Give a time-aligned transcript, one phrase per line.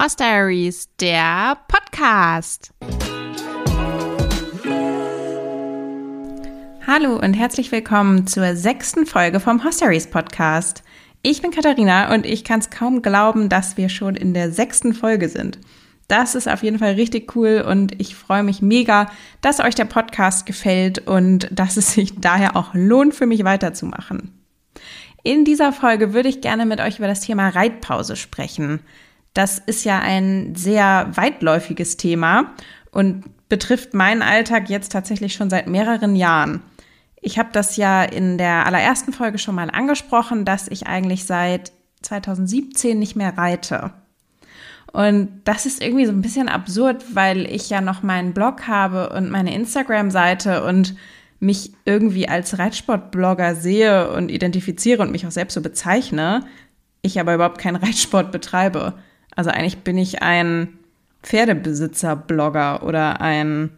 [0.00, 2.72] Horse Diaries, der Podcast.
[6.86, 10.82] Hallo und herzlich willkommen zur sechsten Folge vom Horse Diaries Podcast.
[11.20, 14.94] Ich bin Katharina und ich kann es kaum glauben, dass wir schon in der sechsten
[14.94, 15.58] Folge sind.
[16.08, 19.12] Das ist auf jeden Fall richtig cool und ich freue mich mega,
[19.42, 24.32] dass euch der Podcast gefällt und dass es sich daher auch lohnt, für mich weiterzumachen.
[25.22, 28.80] In dieser Folge würde ich gerne mit euch über das Thema Reitpause sprechen.
[29.34, 32.54] Das ist ja ein sehr weitläufiges Thema
[32.90, 36.62] und betrifft meinen Alltag jetzt tatsächlich schon seit mehreren Jahren.
[37.20, 41.72] Ich habe das ja in der allerersten Folge schon mal angesprochen, dass ich eigentlich seit
[42.02, 43.92] 2017 nicht mehr reite.
[44.92, 49.10] Und das ist irgendwie so ein bisschen absurd, weil ich ja noch meinen Blog habe
[49.10, 50.96] und meine Instagram-Seite und
[51.38, 56.46] mich irgendwie als Reitsportblogger sehe und identifiziere und mich auch selbst so bezeichne,
[57.02, 58.94] ich aber überhaupt keinen Reitsport betreibe.
[59.40, 60.76] Also eigentlich bin ich ein
[61.22, 63.70] Pferdebesitzer-Blogger oder ein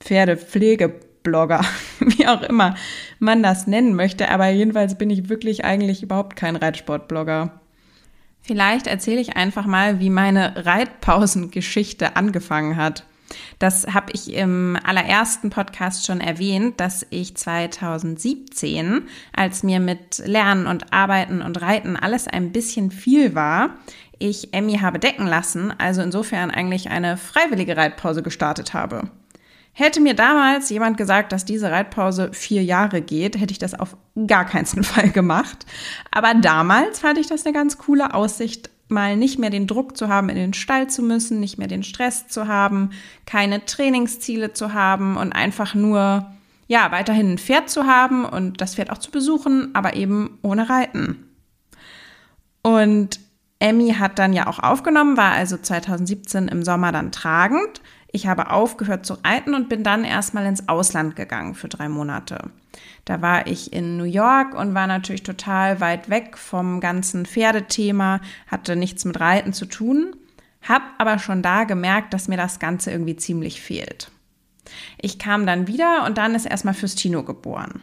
[0.00, 1.64] Pferdepflege-Blogger,
[2.00, 2.74] wie auch immer
[3.18, 4.28] man das nennen möchte.
[4.28, 7.58] Aber jedenfalls bin ich wirklich eigentlich überhaupt kein Reitsport-Blogger.
[8.42, 13.06] Vielleicht erzähle ich einfach mal, wie meine Reitpausengeschichte angefangen hat.
[13.58, 19.04] Das habe ich im allerersten Podcast schon erwähnt, dass ich 2017,
[19.34, 23.76] als mir mit Lernen und Arbeiten und Reiten alles ein bisschen viel war,
[24.20, 29.10] ich Emmy habe decken lassen, also insofern eigentlich eine freiwillige Reitpause gestartet habe.
[29.72, 33.96] Hätte mir damals jemand gesagt, dass diese Reitpause vier Jahre geht, hätte ich das auf
[34.26, 35.64] gar keinen Fall gemacht.
[36.10, 40.08] Aber damals fand ich das eine ganz coole Aussicht, mal nicht mehr den Druck zu
[40.08, 42.90] haben, in den Stall zu müssen, nicht mehr den Stress zu haben,
[43.24, 46.26] keine Trainingsziele zu haben und einfach nur,
[46.66, 50.68] ja, weiterhin ein Pferd zu haben und das Pferd auch zu besuchen, aber eben ohne
[50.68, 51.24] Reiten.
[52.62, 53.20] Und
[53.60, 57.82] Emmy hat dann ja auch aufgenommen, war also 2017 im Sommer dann tragend.
[58.10, 62.50] Ich habe aufgehört zu reiten und bin dann erstmal ins Ausland gegangen für drei Monate.
[63.04, 68.20] Da war ich in New York und war natürlich total weit weg vom ganzen Pferdethema,
[68.48, 70.16] hatte nichts mit Reiten zu tun,
[70.66, 74.10] hab aber schon da gemerkt, dass mir das Ganze irgendwie ziemlich fehlt.
[74.98, 77.82] Ich kam dann wieder und dann ist erstmal Fürstino geboren.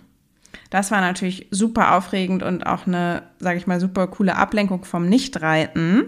[0.69, 5.07] Das war natürlich super aufregend und auch eine, sage ich mal, super coole Ablenkung vom
[5.07, 6.05] Nichtreiten.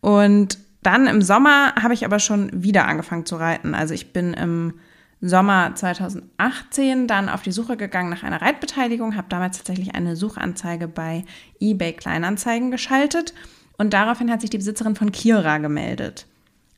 [0.00, 3.74] Und dann im Sommer habe ich aber schon wieder angefangen zu reiten.
[3.74, 4.74] Also ich bin im
[5.20, 10.86] Sommer 2018 dann auf die Suche gegangen nach einer Reitbeteiligung, habe damals tatsächlich eine Suchanzeige
[10.86, 11.24] bei
[11.60, 13.34] eBay Kleinanzeigen geschaltet
[13.78, 16.26] und daraufhin hat sich die Besitzerin von Kira gemeldet.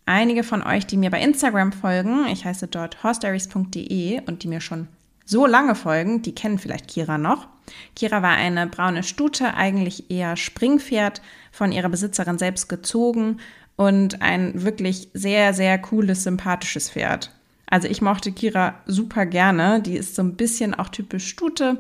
[0.07, 4.61] Einige von euch, die mir bei Instagram folgen, ich heiße dort horsedaries.de und die mir
[4.61, 4.89] schon
[5.31, 7.47] so lange folgen, die kennen vielleicht Kira noch.
[7.95, 13.39] Kira war eine braune Stute, eigentlich eher Springpferd, von ihrer Besitzerin selbst gezogen
[13.77, 17.33] und ein wirklich sehr, sehr cooles, sympathisches Pferd.
[17.67, 19.81] Also ich mochte Kira super gerne.
[19.81, 21.79] Die ist so ein bisschen auch typisch Stute,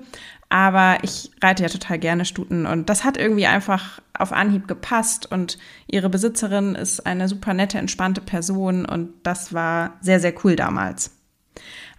[0.48, 5.30] aber ich reite ja total gerne Stuten und das hat irgendwie einfach auf Anhieb gepasst
[5.30, 5.58] und
[5.88, 11.16] ihre Besitzerin ist eine super nette, entspannte Person und das war sehr, sehr cool damals.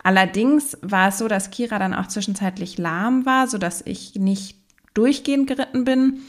[0.04, 4.58] Allerdings war es so, dass Kira dann auch zwischenzeitlich lahm war, sodass ich nicht
[4.94, 6.22] durchgehend geritten bin.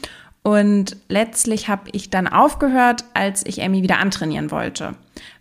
[0.43, 4.95] Und letztlich habe ich dann aufgehört, als ich Emmy wieder antrainieren wollte.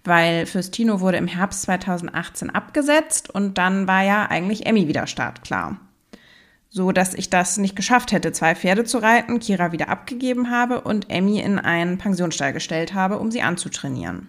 [0.04, 5.78] Weil Fürstino wurde im Herbst 2018 abgesetzt und dann war ja eigentlich Emmy wieder startklar.
[6.70, 10.80] So dass ich das nicht geschafft hätte, zwei Pferde zu reiten, Kira wieder abgegeben habe
[10.80, 14.28] und Emmy in einen Pensionsstall gestellt habe, um sie anzutrainieren.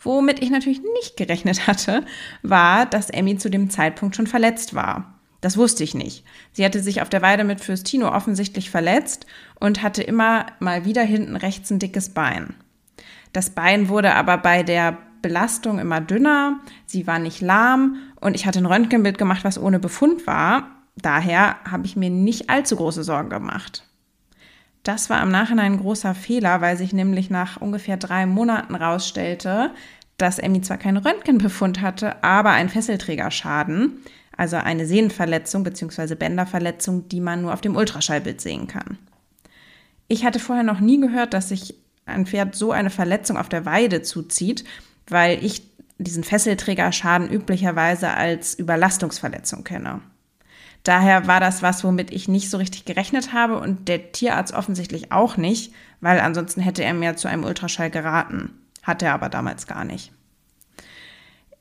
[0.00, 2.04] Womit ich natürlich nicht gerechnet hatte,
[2.42, 5.14] war, dass Emmy zu dem Zeitpunkt schon verletzt war.
[5.40, 6.24] Das wusste ich nicht.
[6.52, 9.26] Sie hatte sich auf der Weide mit Fürstino offensichtlich verletzt
[9.60, 12.54] und hatte immer mal wieder hinten rechts ein dickes Bein.
[13.32, 18.46] Das Bein wurde aber bei der Belastung immer dünner, sie war nicht lahm und ich
[18.46, 20.70] hatte ein Röntgenbild gemacht, was ohne Befund war.
[20.96, 23.84] Daher habe ich mir nicht allzu große Sorgen gemacht.
[24.82, 29.72] Das war im Nachhinein ein großer Fehler, weil sich nämlich nach ungefähr drei Monaten rausstellte,
[30.18, 33.98] dass Emmy zwar keinen Röntgenbefund hatte, aber einen Fesselträgerschaden,
[34.36, 36.14] also eine Sehnenverletzung bzw.
[36.14, 38.98] Bänderverletzung, die man nur auf dem Ultraschallbild sehen kann.
[40.08, 41.74] Ich hatte vorher noch nie gehört, dass sich
[42.06, 44.64] ein Pferd so eine Verletzung auf der Weide zuzieht,
[45.08, 45.62] weil ich
[45.98, 50.00] diesen Fesselträgerschaden üblicherweise als Überlastungsverletzung kenne.
[50.84, 55.12] Daher war das was, womit ich nicht so richtig gerechnet habe und der Tierarzt offensichtlich
[55.12, 58.52] auch nicht, weil ansonsten hätte er mir zu einem Ultraschall geraten.
[58.88, 60.12] Hat er aber damals gar nicht.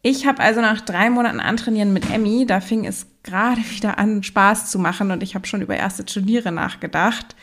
[0.02, 4.24] Ich habe also nach drei Monaten Antrainieren mit Emmy, da fing es gerade wieder an,
[4.24, 7.36] Spaß zu machen und ich habe schon über erste Turniere nachgedacht.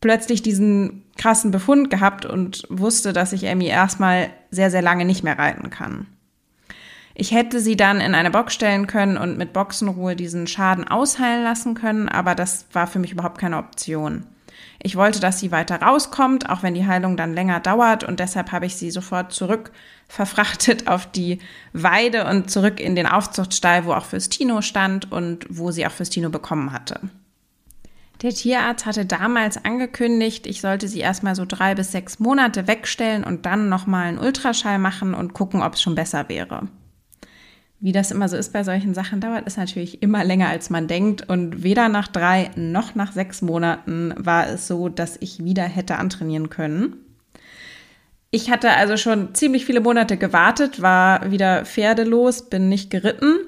[0.00, 5.22] plötzlich diesen krassen Befund gehabt und wusste, dass ich Emmy erstmal sehr, sehr lange nicht
[5.22, 6.06] mehr reiten kann.
[7.14, 11.44] Ich hätte sie dann in eine Box stellen können und mit Boxenruhe diesen Schaden ausheilen
[11.44, 14.24] lassen können, aber das war für mich überhaupt keine Option.
[14.86, 18.52] Ich wollte, dass sie weiter rauskommt, auch wenn die Heilung dann länger dauert und deshalb
[18.52, 19.72] habe ich sie sofort zurück
[20.08, 21.38] verfrachtet auf die
[21.72, 26.28] Weide und zurück in den Aufzuchtstall, wo auch Fürstino stand und wo sie auch Fürstino
[26.28, 27.00] bekommen hatte.
[28.20, 33.24] Der Tierarzt hatte damals angekündigt, ich sollte sie erstmal so drei bis sechs Monate wegstellen
[33.24, 36.68] und dann nochmal einen Ultraschall machen und gucken, ob es schon besser wäre
[37.84, 40.88] wie das immer so ist bei solchen Sachen, dauert es natürlich immer länger, als man
[40.88, 41.28] denkt.
[41.28, 45.96] Und weder nach drei noch nach sechs Monaten war es so, dass ich wieder hätte
[45.96, 46.96] antrainieren können.
[48.30, 53.40] Ich hatte also schon ziemlich viele Monate gewartet, war wieder pferdelos, bin nicht geritten.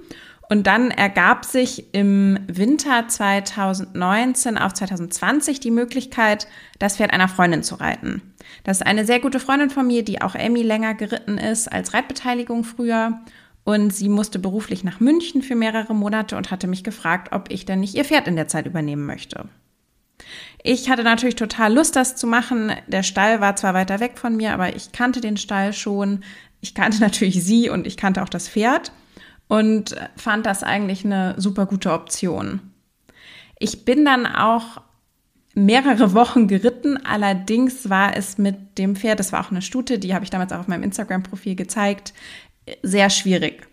[0.50, 6.46] Und dann ergab sich im Winter 2019 auf 2020 die Möglichkeit,
[6.78, 8.20] das Pferd einer Freundin zu reiten.
[8.64, 11.94] Das ist eine sehr gute Freundin von mir, die auch Emmy länger geritten ist als
[11.94, 13.18] Reitbeteiligung früher.
[13.66, 17.64] Und sie musste beruflich nach München für mehrere Monate und hatte mich gefragt, ob ich
[17.64, 19.48] denn nicht ihr Pferd in der Zeit übernehmen möchte.
[20.62, 22.70] Ich hatte natürlich total Lust, das zu machen.
[22.86, 26.22] Der Stall war zwar weiter weg von mir, aber ich kannte den Stall schon.
[26.60, 28.92] Ich kannte natürlich sie und ich kannte auch das Pferd
[29.48, 32.60] und fand das eigentlich eine super gute Option.
[33.58, 34.80] Ich bin dann auch
[35.56, 37.04] mehrere Wochen geritten.
[37.04, 40.52] Allerdings war es mit dem Pferd, das war auch eine Stute, die habe ich damals
[40.52, 42.14] auch auf meinem Instagram-Profil gezeigt,
[42.82, 43.66] sehr schwierig.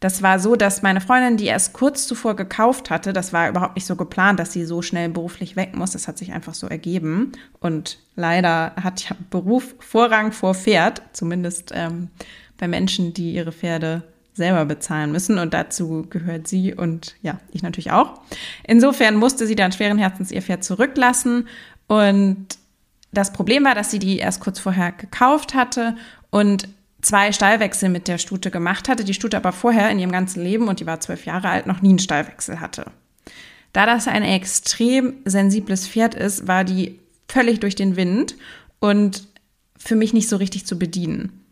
[0.00, 3.76] Das war so, dass meine Freundin, die erst kurz zuvor gekauft hatte, das war überhaupt
[3.76, 5.92] nicht so geplant, dass sie so schnell beruflich weg muss.
[5.92, 7.32] Das hat sich einfach so ergeben.
[7.60, 12.08] Und leider hat ja Beruf Vorrang vor Pferd, zumindest ähm,
[12.58, 14.02] bei Menschen, die ihre Pferde
[14.34, 15.38] selber bezahlen müssen.
[15.38, 18.20] Und dazu gehört sie und ja, ich natürlich auch.
[18.64, 21.48] Insofern musste sie dann schweren Herzens ihr Pferd zurücklassen.
[21.86, 22.46] Und
[23.12, 25.96] das Problem war, dass sie die erst kurz vorher gekauft hatte
[26.28, 26.68] und
[27.02, 30.68] zwei Stallwechsel mit der Stute gemacht hatte, die Stute aber vorher in ihrem ganzen Leben,
[30.68, 32.86] und die war zwölf Jahre alt, noch nie einen Stallwechsel hatte.
[33.72, 36.98] Da das ein extrem sensibles Pferd ist, war die
[37.28, 38.36] völlig durch den Wind
[38.80, 39.26] und
[39.76, 41.44] für mich nicht so richtig zu bedienen.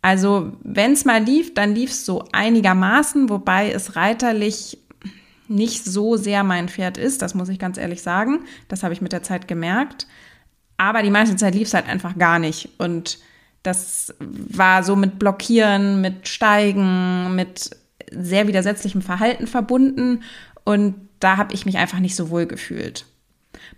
[0.00, 4.78] Also wenn es mal lief, dann lief es so einigermaßen, wobei es reiterlich
[5.48, 8.44] nicht so sehr mein Pferd ist, das muss ich ganz ehrlich sagen.
[8.68, 10.06] Das habe ich mit der Zeit gemerkt.
[10.76, 12.70] Aber die meiste Zeit lief es halt einfach gar nicht.
[12.78, 13.18] Und
[13.62, 17.70] das war so mit Blockieren, mit Steigen, mit
[18.10, 20.22] sehr widersetzlichem Verhalten verbunden
[20.64, 23.06] und da habe ich mich einfach nicht so wohl gefühlt.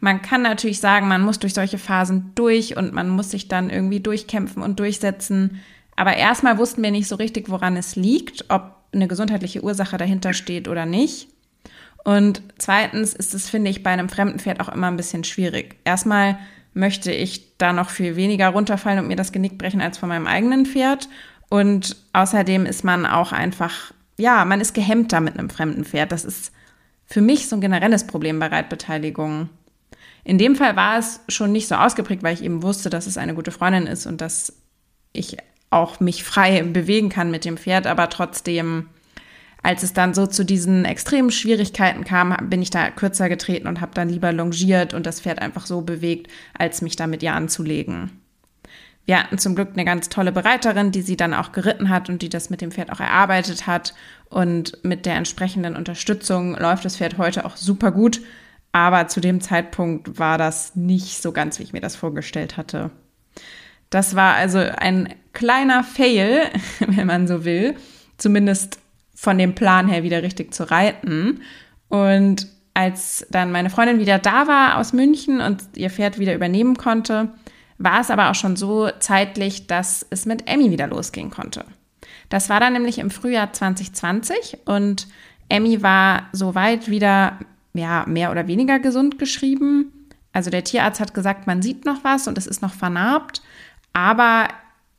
[0.00, 3.70] Man kann natürlich sagen, man muss durch solche Phasen durch und man muss sich dann
[3.70, 5.60] irgendwie durchkämpfen und durchsetzen.
[5.96, 10.32] Aber erstmal wussten wir nicht so richtig, woran es liegt, ob eine gesundheitliche Ursache dahinter
[10.32, 11.28] steht oder nicht.
[12.04, 15.76] Und zweitens ist es, finde ich, bei einem fremden Pferd auch immer ein bisschen schwierig.
[15.84, 16.38] Erstmal
[16.74, 20.26] möchte ich da noch viel weniger runterfallen und mir das Genick brechen als von meinem
[20.26, 21.08] eigenen Pferd.
[21.48, 26.12] Und außerdem ist man auch einfach, ja, man ist gehemmter mit einem fremden Pferd.
[26.12, 26.52] Das ist
[27.06, 29.48] für mich so ein generelles Problem bei Reitbeteiligung.
[30.24, 33.18] In dem Fall war es schon nicht so ausgeprägt, weil ich eben wusste, dass es
[33.18, 34.54] eine gute Freundin ist und dass
[35.12, 35.36] ich
[35.70, 38.88] auch mich frei bewegen kann mit dem Pferd, aber trotzdem
[39.64, 43.81] als es dann so zu diesen extremen Schwierigkeiten kam, bin ich da kürzer getreten und
[43.81, 47.32] habe dann lieber longiert und das Pferd einfach so bewegt, als mich da mit ihr
[47.32, 48.10] anzulegen.
[49.06, 52.20] Wir hatten zum Glück eine ganz tolle Bereiterin, die sie dann auch geritten hat und
[52.20, 53.94] die das mit dem Pferd auch erarbeitet hat.
[54.29, 58.20] Und mit der entsprechenden Unterstützung läuft das Pferd heute auch super gut.
[58.72, 62.91] Aber zu dem Zeitpunkt war das nicht so ganz, wie ich mir das vorgestellt hatte.
[63.88, 66.50] Das war also ein kleiner Fail,
[66.86, 67.77] wenn man so will.
[68.19, 68.79] Zumindest
[69.14, 71.42] von dem Plan her wieder richtig zu reiten.
[71.88, 76.76] Und als dann meine Freundin wieder da war aus München und ihr Pferd wieder übernehmen
[76.76, 77.28] konnte,
[77.78, 81.64] war es aber auch schon so zeitlich, dass es mit Emmy wieder losgehen konnte.
[82.28, 85.06] Das war dann nämlich im Frühjahr 2020 und
[85.48, 87.38] Emmy war soweit wieder
[87.74, 89.92] ja, mehr oder weniger gesund geschrieben.
[90.32, 93.42] Also der Tierarzt hat gesagt, man sieht noch was und es ist noch vernarbt,
[93.92, 94.48] aber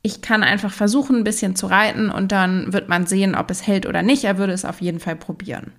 [0.06, 3.66] ich kann einfach versuchen, ein bisschen zu reiten und dann wird man sehen, ob es
[3.66, 4.22] hält oder nicht.
[4.22, 5.72] Er würde es auf jeden Fall probieren.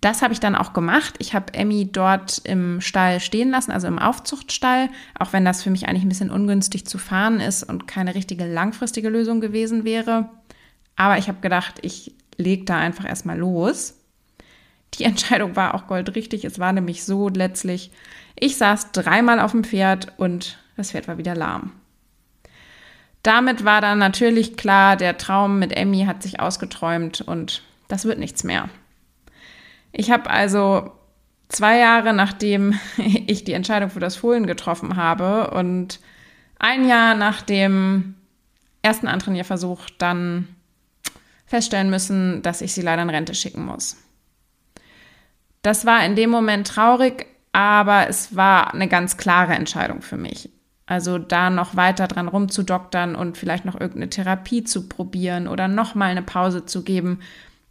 [0.00, 1.16] Das habe ich dann auch gemacht.
[1.18, 5.70] Ich habe Emmy dort im Stall stehen lassen, also im Aufzuchtstall, auch wenn das für
[5.70, 10.28] mich eigentlich ein bisschen ungünstig zu fahren ist und keine richtige langfristige Lösung gewesen wäre.
[10.94, 13.94] Aber ich habe gedacht, ich lege da einfach erstmal los.
[14.94, 16.44] Die Entscheidung war auch goldrichtig.
[16.44, 17.90] Es war nämlich so letztlich,
[18.38, 21.72] ich saß dreimal auf dem Pferd und das Pferd war wieder lahm.
[23.22, 28.18] Damit war dann natürlich klar, der Traum mit Emmy hat sich ausgeträumt und das wird
[28.18, 28.68] nichts mehr.
[29.92, 30.90] Ich habe also
[31.48, 36.00] zwei Jahre nachdem ich die Entscheidung für das Fohlen getroffen habe und
[36.58, 38.14] ein Jahr nach dem
[38.82, 40.48] ersten Antrainierversuch dann
[41.46, 43.96] feststellen müssen, dass ich sie leider in Rente schicken muss.
[45.62, 50.50] Das war in dem Moment traurig, aber es war eine ganz klare Entscheidung für mich.
[50.92, 56.10] Also da noch weiter dran rumzudoktern und vielleicht noch irgendeine Therapie zu probieren oder nochmal
[56.10, 57.20] eine Pause zu geben,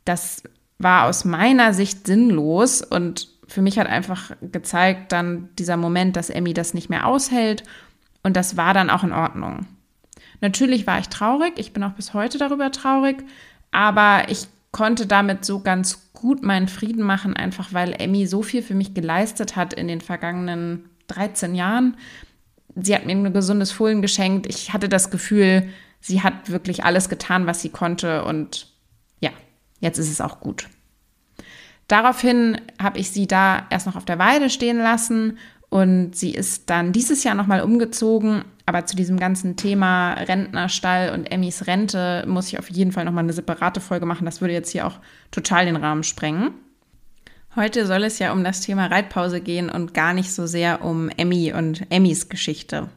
[0.06, 0.42] das
[0.80, 6.32] war aus meiner Sicht sinnlos und für mich hat einfach gezeigt dann dieser Moment, dass
[6.32, 7.63] Emmy das nicht mehr aushält
[8.24, 9.68] und das war dann auch in Ordnung.
[10.40, 13.24] Natürlich war ich traurig, ich bin auch bis heute darüber traurig,
[13.70, 18.63] aber ich konnte damit so ganz gut meinen Frieden machen, einfach weil Emmy so viel
[18.63, 21.98] für mich geleistet hat in den vergangenen 13 Jahren.
[22.75, 24.48] Sie hat mir ein gesundes Fohlen geschenkt.
[24.48, 25.68] Ich hatte das Gefühl,
[26.00, 28.68] sie hat wirklich alles getan, was sie konnte und
[29.20, 29.32] ja,
[29.80, 30.68] jetzt ist es auch gut.
[31.88, 35.38] Daraufhin habe ich sie da erst noch auf der Weide stehen lassen
[35.70, 38.44] und sie ist dann dieses Jahr nochmal umgezogen.
[38.66, 43.24] Aber zu diesem ganzen Thema Rentnerstall und Emmys Rente muss ich auf jeden Fall nochmal
[43.24, 44.25] eine separate Folge machen.
[44.25, 45.00] Das würde jetzt hier auch
[45.32, 46.51] total den Rahmen sprengen.
[47.55, 51.10] Heute soll es ja um das Thema Reitpause gehen und gar nicht so sehr um
[51.10, 52.88] Emmy und Emmys Geschichte.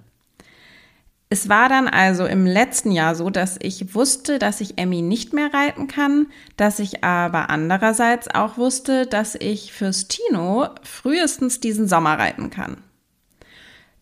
[1.29, 5.33] Es war dann also im letzten Jahr so, dass ich wusste, dass ich Emmy nicht
[5.33, 11.89] mehr reiten kann, dass ich aber andererseits auch wusste, dass ich fürs Tino frühestens diesen
[11.89, 12.77] Sommer reiten kann.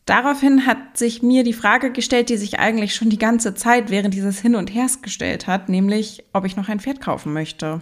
[0.05, 4.13] Daraufhin hat sich mir die Frage gestellt, die sich eigentlich schon die ganze Zeit während
[4.13, 7.81] dieses Hin und Hers gestellt hat, nämlich, ob ich noch ein Pferd kaufen möchte.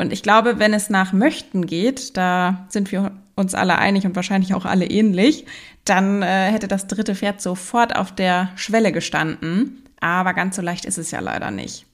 [0.00, 4.16] Und ich glaube, wenn es nach Möchten geht, da sind wir uns alle einig und
[4.16, 5.44] wahrscheinlich auch alle ähnlich,
[5.84, 9.84] dann äh, hätte das dritte Pferd sofort auf der Schwelle gestanden.
[10.00, 11.84] Aber ganz so leicht ist es ja leider nicht.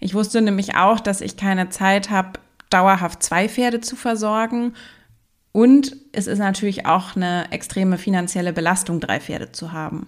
[0.00, 4.72] Ich wusste nämlich auch, dass ich keine Zeit habe, dauerhaft zwei Pferde zu versorgen.
[5.52, 10.06] Und es ist natürlich auch eine extreme finanzielle Belastung, drei Pferde zu haben.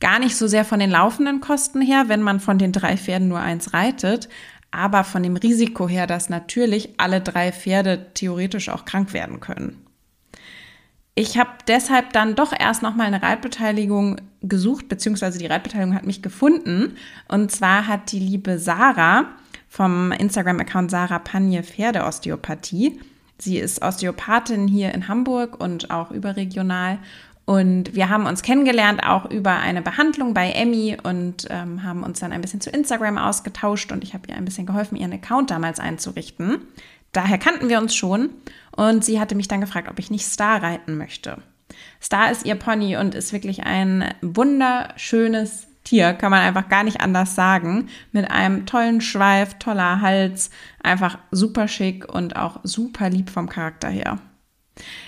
[0.00, 3.28] Gar nicht so sehr von den laufenden Kosten her, wenn man von den drei Pferden
[3.28, 4.28] nur eins reitet,
[4.70, 9.84] aber von dem Risiko her, dass natürlich alle drei Pferde theoretisch auch krank werden können.
[11.14, 16.06] Ich habe deshalb dann doch erst noch mal eine Reitbeteiligung gesucht, beziehungsweise die Reitbeteiligung hat
[16.06, 16.96] mich gefunden.
[17.28, 19.26] Und zwar hat die liebe Sarah
[19.68, 23.00] vom Instagram-Account Sarah Panje Pferdeosteopathie.
[23.38, 26.98] Sie ist Osteopathin hier in Hamburg und auch überregional
[27.50, 32.20] und wir haben uns kennengelernt auch über eine Behandlung bei Emmy und ähm, haben uns
[32.20, 35.50] dann ein bisschen zu Instagram ausgetauscht und ich habe ihr ein bisschen geholfen, ihren Account
[35.50, 36.58] damals einzurichten.
[37.10, 38.30] Daher kannten wir uns schon
[38.70, 41.38] und sie hatte mich dann gefragt, ob ich nicht Star reiten möchte.
[42.00, 47.00] Star ist ihr Pony und ist wirklich ein wunderschönes Tier, kann man einfach gar nicht
[47.00, 47.88] anders sagen.
[48.12, 50.50] Mit einem tollen Schweif, toller Hals,
[50.84, 54.20] einfach super schick und auch super lieb vom Charakter her.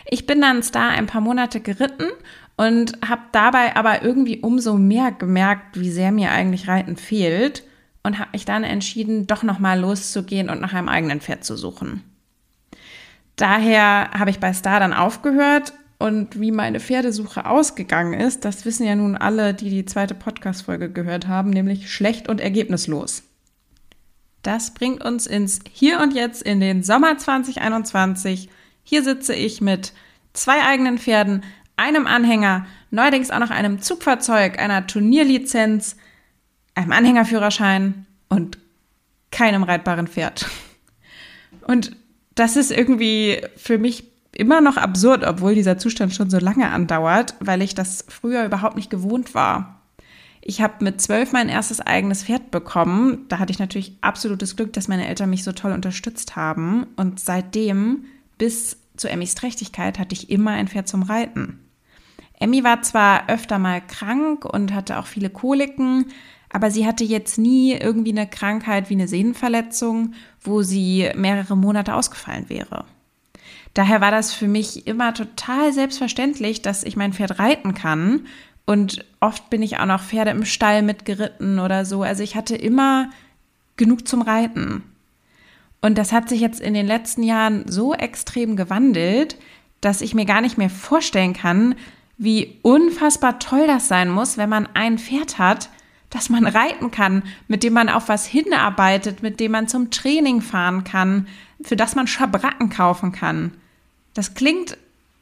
[0.07, 2.09] Ich bin dann Star ein paar Monate geritten
[2.57, 7.65] und habe dabei aber irgendwie umso mehr gemerkt, wie sehr mir eigentlich Reiten fehlt
[8.03, 12.03] und habe mich dann entschieden, doch nochmal loszugehen und nach einem eigenen Pferd zu suchen.
[13.37, 18.85] Daher habe ich bei Star dann aufgehört und wie meine Pferdesuche ausgegangen ist, das wissen
[18.85, 23.23] ja nun alle, die die zweite Podcast-Folge gehört haben, nämlich schlecht und ergebnislos.
[24.43, 28.49] Das bringt uns ins Hier und Jetzt in den Sommer 2021
[28.83, 29.93] hier sitze ich mit
[30.33, 31.45] zwei eigenen Pferden,
[31.77, 35.97] einem Anhänger, neuerdings auch noch einem Zugfahrzeug, einer Turnierlizenz,
[36.75, 38.59] einem Anhängerführerschein und
[39.31, 40.47] keinem reitbaren Pferd.
[41.67, 41.97] Und
[42.35, 47.35] das ist irgendwie für mich immer noch absurd, obwohl dieser Zustand schon so lange andauert,
[47.41, 49.83] weil ich das früher überhaupt nicht gewohnt war.
[50.41, 53.27] Ich habe mit zwölf mein erstes eigenes Pferd bekommen.
[53.29, 56.87] Da hatte ich natürlich absolutes Glück, dass meine Eltern mich so toll unterstützt haben.
[56.97, 58.07] Und seitdem
[58.43, 61.61] bis zu Emmys Trächtigkeit hatte ich immer ein Pferd zum Reiten.
[62.41, 66.07] Emmy war zwar öfter mal krank und hatte auch viele Koliken,
[66.51, 71.95] aber sie hatte jetzt nie irgendwie eine Krankheit wie eine Sehnenverletzung, wo sie mehrere Monate
[71.95, 72.85] ausgefallen wäre.
[73.75, 78.27] Daher war das für mich immer total selbstverständlich, dass ich mein Pferd reiten kann.
[78.67, 82.03] Und oft bin ich auch noch Pferde im Stall mitgeritten oder so.
[82.03, 83.09] Also ich hatte immer
[83.77, 84.83] genug zum Reiten.
[85.83, 89.37] Und das hat sich jetzt in den letzten Jahren so extrem gewandelt,
[89.81, 91.75] dass ich mir gar nicht mehr vorstellen kann,
[92.17, 95.71] wie unfassbar toll das sein muss, wenn man ein Pferd hat,
[96.09, 100.41] das man reiten kann, mit dem man auf was hinarbeitet, mit dem man zum Training
[100.41, 101.27] fahren kann,
[101.63, 103.53] für das man Schabracken kaufen kann.
[104.15, 104.77] Das klingt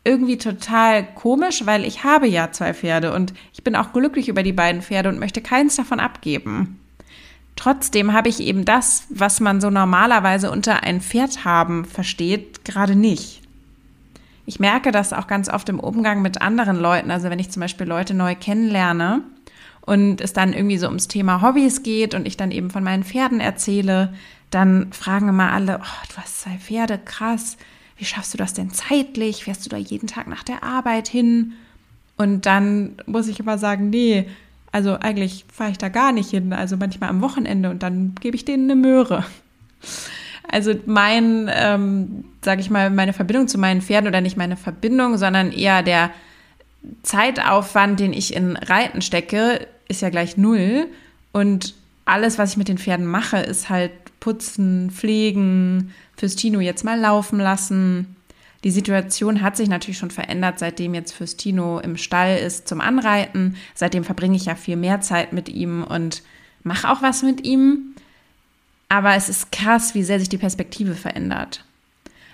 [0.05, 4.43] irgendwie total komisch, weil ich habe ja zwei Pferde und ich bin auch glücklich über
[4.43, 6.80] die beiden Pferde und möchte keins davon abgeben.
[7.61, 12.97] Trotzdem habe ich eben das, was man so normalerweise unter ein Pferd haben versteht, gerade
[12.97, 13.43] nicht.
[14.47, 17.11] ich merke das auch ganz oft im Umgang mit anderen Leuten.
[17.11, 19.25] Also wenn ich zum Beispiel Leute neu kennenlerne
[19.83, 23.05] und es dann irgendwie so ums Thema Hobbys geht und ich dann eben von meinen
[23.05, 24.14] Pferden erzähle,
[24.49, 27.59] dann fragen immer alle, oh, du hast zwei Pferde, krass.
[27.99, 29.45] Wie schaffst du das denn zeitlich?
[29.45, 31.52] Fährst du da jeden Tag nach der Arbeit hin?
[32.17, 34.26] Und dann muss ich immer sagen, nee,
[34.73, 36.53] also eigentlich fahre ich da gar nicht hin.
[36.53, 39.25] Also manchmal am Wochenende und dann gebe ich denen eine Möhre.
[40.49, 45.17] Also mein, ähm, sage ich mal, meine Verbindung zu meinen Pferden oder nicht meine Verbindung,
[45.17, 46.11] sondern eher der
[47.03, 50.87] Zeitaufwand, den ich in Reiten stecke, ist ja gleich null.
[51.33, 51.75] Und
[52.05, 56.99] alles, was ich mit den Pferden mache, ist halt putzen, pflegen, fürs Tino jetzt mal
[56.99, 58.17] laufen lassen.
[58.62, 62.81] Die Situation hat sich natürlich schon verändert, seitdem jetzt fürs Tino im Stall ist zum
[62.81, 63.57] Anreiten.
[63.75, 66.23] Seitdem verbringe ich ja viel mehr Zeit mit ihm und
[66.62, 67.95] mache auch was mit ihm.
[68.88, 71.64] Aber es ist krass, wie sehr sich die Perspektive verändert.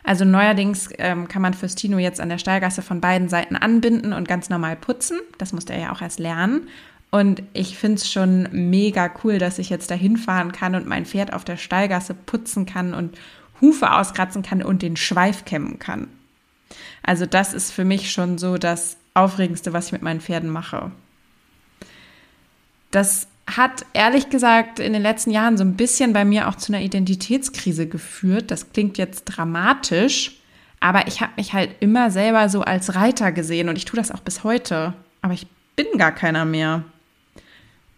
[0.02, 4.26] Also neuerdings ähm, kann man Fürstino jetzt an der Stallgasse von beiden Seiten anbinden und
[4.26, 5.18] ganz normal putzen.
[5.38, 6.68] Das musste er ja auch erst lernen.
[7.10, 11.06] Und ich finde es schon mega cool, dass ich jetzt dahin fahren kann und mein
[11.06, 13.16] Pferd auf der Stallgasse putzen kann und
[13.60, 16.08] Hufe auskratzen kann und den Schweif kämmen kann.
[17.06, 20.90] Also das ist für mich schon so das Aufregendste, was ich mit meinen Pferden mache.
[22.90, 26.72] Das hat ehrlich gesagt in den letzten Jahren so ein bisschen bei mir auch zu
[26.72, 28.50] einer Identitätskrise geführt.
[28.50, 30.40] Das klingt jetzt dramatisch,
[30.80, 34.10] aber ich habe mich halt immer selber so als Reiter gesehen und ich tue das
[34.10, 34.94] auch bis heute.
[35.22, 35.46] Aber ich
[35.76, 36.82] bin gar keiner mehr.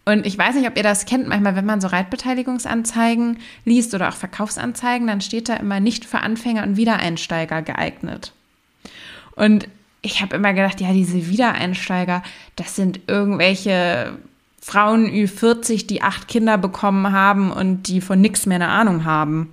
[0.05, 4.09] Und ich weiß nicht, ob ihr das kennt, manchmal, wenn man so Reitbeteiligungsanzeigen liest oder
[4.09, 8.33] auch Verkaufsanzeigen, dann steht da immer nicht für Anfänger und Wiedereinsteiger geeignet.
[9.39, 9.69] Und
[10.01, 12.23] ich habe immer gedacht, ja, diese Wiedereinsteiger,
[12.57, 14.17] das sind irgendwelche
[14.61, 19.49] Frauen Ü40, die acht Kinder bekommen haben und die von nichts mehr eine Ahnung haben.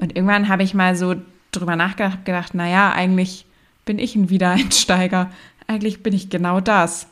[0.00, 1.14] Und irgendwann habe ich mal so
[1.52, 3.46] drüber nachgedacht, gedacht, naja, eigentlich
[3.84, 5.30] bin ich ein Wiedereinsteiger.
[5.68, 7.06] Eigentlich bin ich genau das.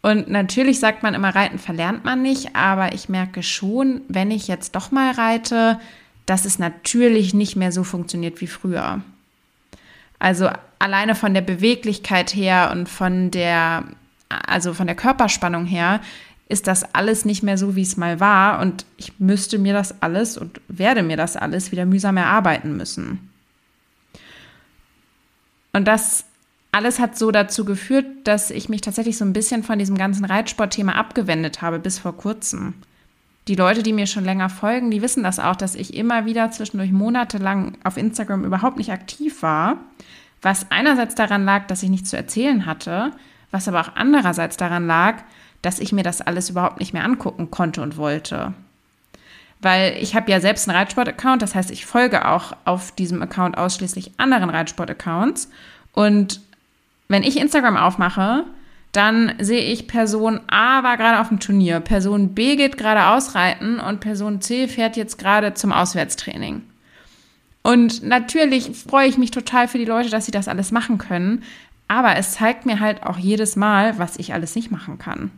[0.00, 4.46] Und natürlich sagt man immer, reiten verlernt man nicht, aber ich merke schon, wenn ich
[4.46, 5.80] jetzt doch mal reite,
[6.26, 9.02] dass es natürlich nicht mehr so funktioniert wie früher.
[10.22, 13.84] Also alleine von der Beweglichkeit her und von der
[14.46, 16.00] also von der Körperspannung her,
[16.48, 18.60] ist das alles nicht mehr so, wie es mal war.
[18.60, 23.30] Und ich müsste mir das alles und werde mir das alles wieder mühsam erarbeiten müssen.
[25.72, 26.24] Und das
[26.72, 30.24] alles hat so dazu geführt, dass ich mich tatsächlich so ein bisschen von diesem ganzen
[30.24, 32.74] Reitsportthema abgewendet habe bis vor kurzem.
[33.48, 36.50] Die Leute, die mir schon länger folgen, die wissen das auch, dass ich immer wieder
[36.52, 39.78] zwischendurch monatelang auf Instagram überhaupt nicht aktiv war,
[40.42, 43.10] was einerseits daran lag, dass ich nichts zu erzählen hatte,
[43.50, 45.22] was aber auch andererseits daran lag,
[45.60, 48.54] dass ich mir das alles überhaupt nicht mehr angucken konnte und wollte.
[49.60, 53.56] Weil ich habe ja selbst einen Reitsport-Account, das heißt, ich folge auch auf diesem Account
[53.56, 55.48] ausschließlich anderen Reitsport-Accounts.
[55.92, 56.40] Und
[57.08, 58.44] wenn ich Instagram aufmache,
[58.92, 63.80] dann sehe ich Person A war gerade auf dem Turnier, Person B geht gerade ausreiten
[63.80, 66.62] und Person C fährt jetzt gerade zum Auswärtstraining.
[67.62, 71.42] Und natürlich freue ich mich total für die Leute, dass sie das alles machen können.
[71.88, 75.30] Aber es zeigt mir halt auch jedes Mal, was ich alles nicht machen kann.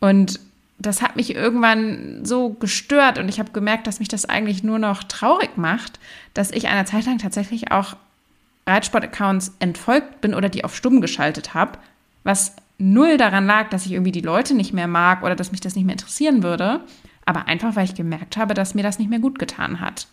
[0.00, 0.40] Und
[0.78, 4.78] das hat mich irgendwann so gestört und ich habe gemerkt, dass mich das eigentlich nur
[4.78, 5.98] noch traurig macht,
[6.34, 7.96] dass ich eine Zeit lang tatsächlich auch
[8.66, 11.78] Reitsport-Accounts entfolgt bin oder die auf stumm geschaltet habe,
[12.26, 15.60] was null daran lag, dass ich irgendwie die Leute nicht mehr mag oder dass mich
[15.60, 16.80] das nicht mehr interessieren würde,
[17.24, 20.08] aber einfach, weil ich gemerkt habe, dass mir das nicht mehr gut getan hat.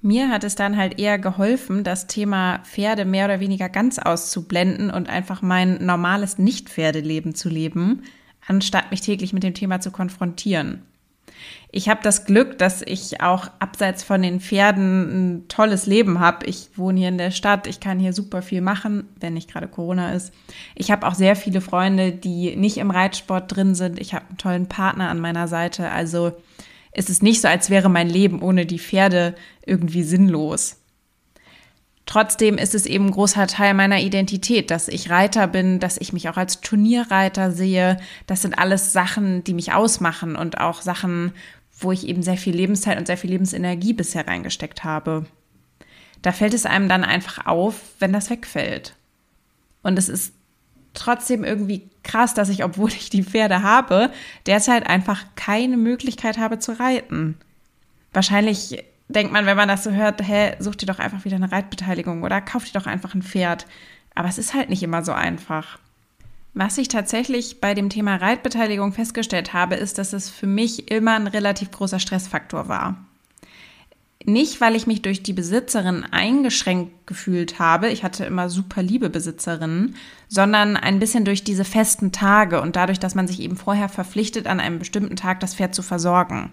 [0.00, 4.90] Mir hat es dann halt eher geholfen, das Thema Pferde mehr oder weniger ganz auszublenden
[4.90, 8.02] und einfach mein normales Nicht-Pferdeleben zu leben,
[8.46, 10.82] anstatt mich täglich mit dem Thema zu konfrontieren.
[11.70, 16.44] Ich habe das Glück, dass ich auch abseits von den Pferden ein tolles Leben habe.
[16.46, 19.68] Ich wohne hier in der Stadt, ich kann hier super viel machen, wenn nicht gerade
[19.68, 20.34] Corona ist.
[20.74, 23.98] Ich habe auch sehr viele Freunde, die nicht im Reitsport drin sind.
[23.98, 25.90] Ich habe einen tollen Partner an meiner Seite.
[25.90, 26.32] Also
[26.92, 30.81] ist es nicht so, als wäre mein Leben ohne die Pferde irgendwie sinnlos.
[32.06, 36.12] Trotzdem ist es eben ein großer Teil meiner Identität, dass ich Reiter bin, dass ich
[36.12, 37.96] mich auch als Turnierreiter sehe.
[38.26, 41.32] Das sind alles Sachen, die mich ausmachen und auch Sachen,
[41.78, 45.26] wo ich eben sehr viel Lebenszeit und sehr viel Lebensenergie bisher reingesteckt habe.
[46.22, 48.94] Da fällt es einem dann einfach auf, wenn das wegfällt.
[49.82, 50.34] Und es ist
[50.94, 54.10] trotzdem irgendwie krass, dass ich, obwohl ich die Pferde habe,
[54.46, 57.36] derzeit einfach keine Möglichkeit habe zu reiten.
[58.12, 61.52] Wahrscheinlich denkt man, wenn man das so hört, hä, such dir doch einfach wieder eine
[61.52, 63.66] Reitbeteiligung oder kauf dir doch einfach ein Pferd.
[64.14, 65.78] Aber es ist halt nicht immer so einfach.
[66.54, 71.14] Was ich tatsächlich bei dem Thema Reitbeteiligung festgestellt habe, ist, dass es für mich immer
[71.14, 72.96] ein relativ großer Stressfaktor war.
[74.24, 79.10] Nicht, weil ich mich durch die Besitzerin eingeschränkt gefühlt habe, ich hatte immer super liebe
[79.10, 79.96] Besitzerinnen,
[80.28, 84.46] sondern ein bisschen durch diese festen Tage und dadurch, dass man sich eben vorher verpflichtet,
[84.46, 86.50] an einem bestimmten Tag das Pferd zu versorgen.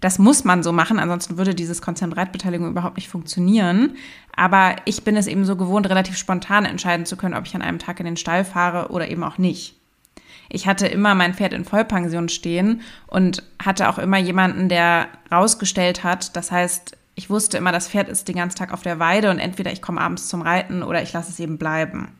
[0.00, 3.96] Das muss man so machen, ansonsten würde dieses Konzept Reitbeteiligung überhaupt nicht funktionieren.
[4.34, 7.62] Aber ich bin es eben so gewohnt, relativ spontan entscheiden zu können, ob ich an
[7.62, 9.74] einem Tag in den Stall fahre oder eben auch nicht.
[10.48, 16.04] Ich hatte immer mein Pferd in Vollpension stehen und hatte auch immer jemanden, der rausgestellt
[16.04, 16.36] hat.
[16.36, 19.38] Das heißt, ich wusste immer, das Pferd ist den ganzen Tag auf der Weide und
[19.38, 22.12] entweder ich komme abends zum Reiten oder ich lasse es eben bleiben.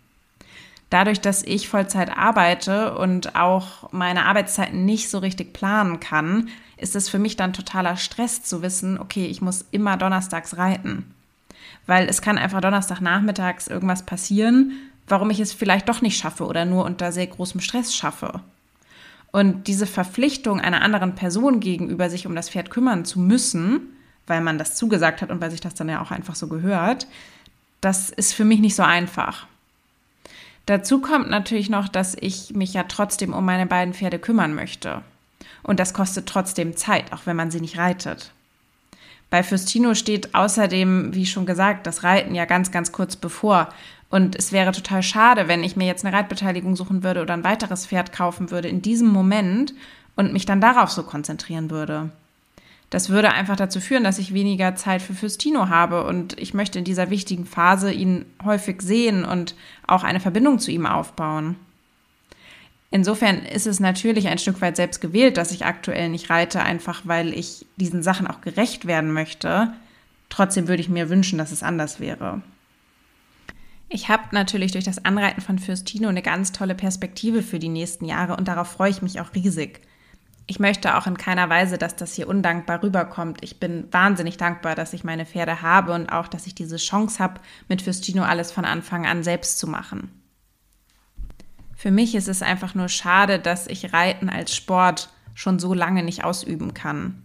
[0.90, 6.94] Dadurch, dass ich Vollzeit arbeite und auch meine Arbeitszeiten nicht so richtig planen kann, ist
[6.94, 11.12] es für mich dann totaler Stress zu wissen, okay, ich muss immer donnerstags reiten.
[11.86, 14.72] Weil es kann einfach Donnerstagnachmittags irgendwas passieren,
[15.08, 18.40] warum ich es vielleicht doch nicht schaffe oder nur unter sehr großem Stress schaffe.
[19.32, 23.80] Und diese Verpflichtung einer anderen Person gegenüber, sich um das Pferd kümmern zu müssen,
[24.26, 27.06] weil man das zugesagt hat und weil sich das dann ja auch einfach so gehört,
[27.80, 29.46] das ist für mich nicht so einfach.
[30.66, 35.02] Dazu kommt natürlich noch, dass ich mich ja trotzdem um meine beiden Pferde kümmern möchte.
[35.62, 38.32] Und das kostet trotzdem Zeit, auch wenn man sie nicht reitet.
[39.30, 43.68] Bei Fürstino steht außerdem, wie schon gesagt, das Reiten ja ganz, ganz kurz bevor.
[44.08, 47.44] Und es wäre total schade, wenn ich mir jetzt eine Reitbeteiligung suchen würde oder ein
[47.44, 49.74] weiteres Pferd kaufen würde in diesem Moment
[50.14, 52.10] und mich dann darauf so konzentrieren würde.
[52.96, 56.78] Das würde einfach dazu führen, dass ich weniger Zeit für Fürstino habe und ich möchte
[56.78, 59.54] in dieser wichtigen Phase ihn häufig sehen und
[59.86, 61.56] auch eine Verbindung zu ihm aufbauen.
[62.90, 67.02] Insofern ist es natürlich ein Stück weit selbst gewählt, dass ich aktuell nicht reite, einfach
[67.04, 69.74] weil ich diesen Sachen auch gerecht werden möchte.
[70.30, 72.40] Trotzdem würde ich mir wünschen, dass es anders wäre.
[73.90, 78.06] Ich habe natürlich durch das Anreiten von Fürstino eine ganz tolle Perspektive für die nächsten
[78.06, 79.82] Jahre und darauf freue ich mich auch riesig.
[80.48, 83.38] Ich möchte auch in keiner Weise, dass das hier undankbar rüberkommt.
[83.42, 87.18] Ich bin wahnsinnig dankbar, dass ich meine Pferde habe und auch, dass ich diese Chance
[87.18, 90.22] habe, mit Fürstino alles von Anfang an selbst zu machen.
[91.74, 96.04] Für mich ist es einfach nur schade, dass ich Reiten als Sport schon so lange
[96.04, 97.22] nicht ausüben kann.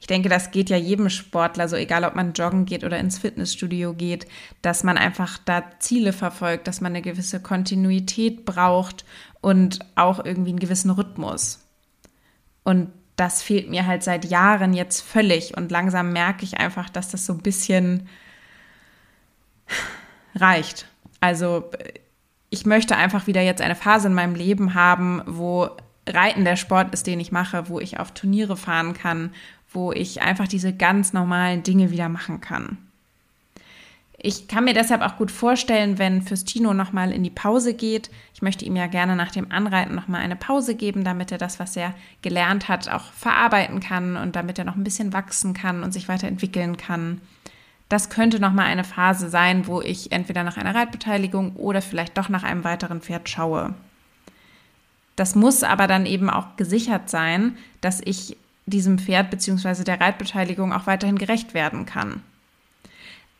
[0.00, 3.18] Ich denke, das geht ja jedem Sportler, so egal ob man joggen geht oder ins
[3.18, 4.26] Fitnessstudio geht,
[4.62, 9.04] dass man einfach da Ziele verfolgt, dass man eine gewisse Kontinuität braucht
[9.40, 11.63] und auch irgendwie einen gewissen Rhythmus.
[12.64, 17.10] Und das fehlt mir halt seit Jahren jetzt völlig und langsam merke ich einfach, dass
[17.10, 18.08] das so ein bisschen
[20.34, 20.86] reicht.
[21.20, 21.70] Also
[22.50, 25.70] ich möchte einfach wieder jetzt eine Phase in meinem Leben haben, wo
[26.08, 29.30] Reiten der Sport ist, den ich mache, wo ich auf Turniere fahren kann,
[29.70, 32.78] wo ich einfach diese ganz normalen Dinge wieder machen kann.
[34.24, 38.10] Ich kann mir deshalb auch gut vorstellen, wenn Fürstino nochmal in die Pause geht.
[38.32, 41.60] Ich möchte ihm ja gerne nach dem Anreiten nochmal eine Pause geben, damit er das,
[41.60, 45.82] was er gelernt hat, auch verarbeiten kann und damit er noch ein bisschen wachsen kann
[45.82, 47.20] und sich weiterentwickeln kann
[47.88, 52.28] das könnte nochmal eine Phase sein, wo ich entweder nach einer Reitbeteiligung oder vielleicht doch
[52.28, 53.74] nach einem weiteren Pferd schaue.
[55.16, 59.84] Das muss aber dann eben auch gesichert sein, dass ich diesem Pferd bzw.
[59.84, 62.22] der Reitbeteiligung auch weiterhin gerecht werden kann.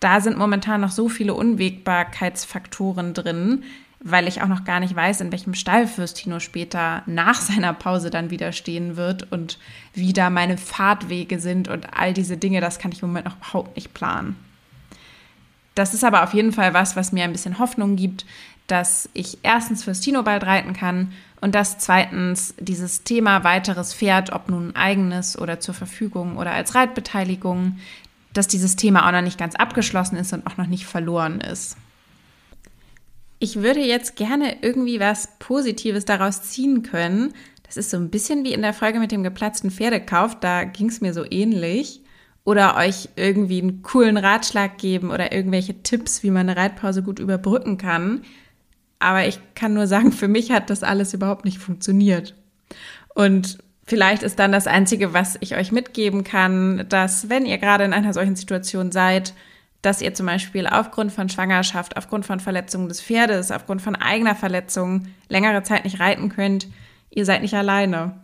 [0.00, 3.62] Da sind momentan noch so viele Unwägbarkeitsfaktoren drin,
[4.00, 8.10] weil ich auch noch gar nicht weiß, in welchem Stall Fürstino später nach seiner Pause
[8.10, 9.58] dann wieder stehen wird und
[9.94, 13.36] wie da meine Fahrtwege sind und all diese Dinge, das kann ich im Moment noch
[13.38, 14.36] überhaupt nicht planen.
[15.74, 18.26] Das ist aber auf jeden Fall was, was mir ein bisschen Hoffnung gibt,
[18.66, 24.48] dass ich erstens Fürstino bald reiten kann und dass zweitens dieses Thema weiteres Pferd, ob
[24.48, 27.78] nun eigenes oder zur Verfügung oder als Reitbeteiligung,
[28.34, 31.76] dass dieses Thema auch noch nicht ganz abgeschlossen ist und auch noch nicht verloren ist.
[33.38, 37.32] Ich würde jetzt gerne irgendwie was Positives daraus ziehen können.
[37.62, 40.38] Das ist so ein bisschen wie in der Folge mit dem geplatzten Pferdekauf.
[40.38, 42.02] Da ging es mir so ähnlich.
[42.44, 47.18] Oder euch irgendwie einen coolen Ratschlag geben oder irgendwelche Tipps, wie man eine Reitpause gut
[47.18, 48.22] überbrücken kann.
[48.98, 52.34] Aber ich kann nur sagen, für mich hat das alles überhaupt nicht funktioniert.
[53.14, 57.84] Und vielleicht ist dann das Einzige, was ich euch mitgeben kann, dass wenn ihr gerade
[57.84, 59.34] in einer solchen Situation seid,
[59.82, 64.34] dass ihr zum Beispiel aufgrund von Schwangerschaft, aufgrund von Verletzungen des Pferdes, aufgrund von eigener
[64.34, 66.68] Verletzung längere Zeit nicht reiten könnt,
[67.10, 68.18] ihr seid nicht alleine.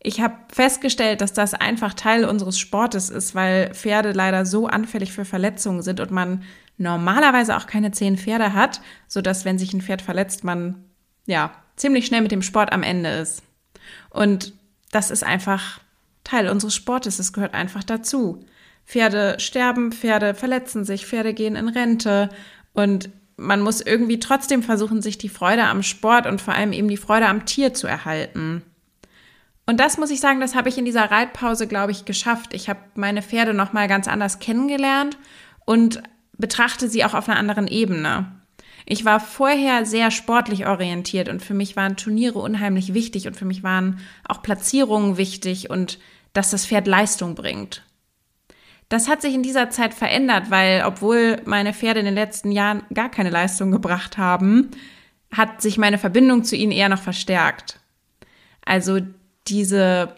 [0.00, 5.12] Ich habe festgestellt, dass das einfach Teil unseres Sportes ist, weil Pferde leider so anfällig
[5.12, 6.42] für Verletzungen sind und man
[6.76, 10.84] normalerweise auch keine zehn Pferde hat, sodass, wenn sich ein Pferd verletzt, man
[11.26, 13.42] ja ziemlich schnell mit dem Sport am Ende ist.
[14.10, 14.52] Und
[14.94, 15.80] das ist einfach
[16.22, 18.44] Teil unseres Sportes, es gehört einfach dazu.
[18.86, 22.28] Pferde sterben, Pferde verletzen sich, Pferde gehen in Rente
[22.72, 26.88] und man muss irgendwie trotzdem versuchen, sich die Freude am Sport und vor allem eben
[26.88, 28.62] die Freude am Tier zu erhalten.
[29.66, 32.54] Und das muss ich sagen, das habe ich in dieser Reitpause, glaube ich, geschafft.
[32.54, 35.16] Ich habe meine Pferde noch mal ganz anders kennengelernt
[35.64, 36.02] und
[36.36, 38.30] betrachte sie auch auf einer anderen Ebene.
[38.86, 43.46] Ich war vorher sehr sportlich orientiert und für mich waren Turniere unheimlich wichtig und für
[43.46, 45.98] mich waren auch Platzierungen wichtig und
[46.34, 47.82] dass das Pferd Leistung bringt.
[48.90, 52.82] Das hat sich in dieser Zeit verändert, weil obwohl meine Pferde in den letzten Jahren
[52.92, 54.70] gar keine Leistung gebracht haben,
[55.32, 57.80] hat sich meine Verbindung zu ihnen eher noch verstärkt.
[58.64, 59.00] Also
[59.46, 60.14] diese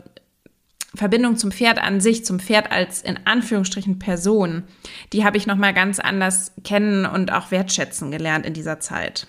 [0.96, 4.64] Verbindung zum Pferd an sich, zum Pferd als in Anführungsstrichen Person,
[5.12, 9.26] die habe ich noch mal ganz anders kennen und auch wertschätzen gelernt in dieser Zeit.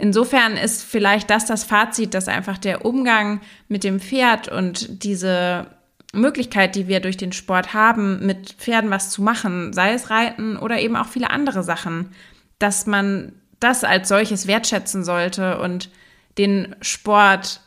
[0.00, 5.66] Insofern ist vielleicht das das Fazit, dass einfach der Umgang mit dem Pferd und diese
[6.12, 10.56] Möglichkeit, die wir durch den Sport haben, mit Pferden was zu machen, sei es Reiten
[10.56, 12.12] oder eben auch viele andere Sachen,
[12.58, 15.90] dass man das als solches wertschätzen sollte und
[16.38, 17.60] den Sport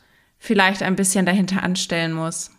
[0.43, 2.51] vielleicht ein bisschen dahinter anstellen muss.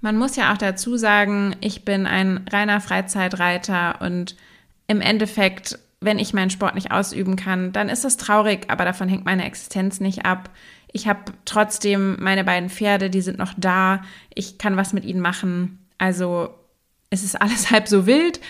[0.00, 4.36] Man muss ja auch dazu sagen, ich bin ein reiner Freizeitreiter und
[4.86, 9.06] im Endeffekt, wenn ich meinen Sport nicht ausüben kann, dann ist das traurig, aber davon
[9.06, 10.48] hängt meine Existenz nicht ab.
[10.90, 14.00] Ich habe trotzdem meine beiden Pferde, die sind noch da.
[14.34, 15.86] Ich kann was mit ihnen machen.
[15.98, 16.54] Also
[17.10, 18.40] es ist alles halb so wild,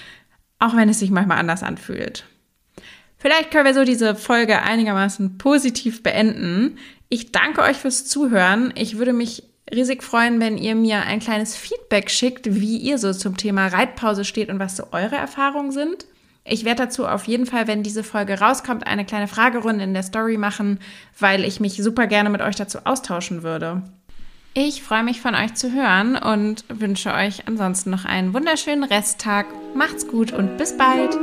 [0.60, 2.24] auch wenn es sich manchmal anders anfühlt.
[3.16, 6.78] Vielleicht können wir so diese Folge einigermaßen positiv beenden.
[7.08, 8.72] Ich danke euch fürs Zuhören.
[8.76, 9.42] Ich würde mich
[9.72, 14.24] riesig freuen, wenn ihr mir ein kleines Feedback schickt, wie ihr so zum Thema Reitpause
[14.24, 16.06] steht und was so eure Erfahrungen sind.
[16.44, 20.02] Ich werde dazu auf jeden Fall, wenn diese Folge rauskommt, eine kleine Fragerunde in der
[20.02, 20.80] Story machen,
[21.18, 23.82] weil ich mich super gerne mit euch dazu austauschen würde.
[24.54, 29.46] Ich freue mich von euch zu hören und wünsche euch ansonsten noch einen wunderschönen Resttag.
[29.74, 31.16] Macht's gut und bis bald.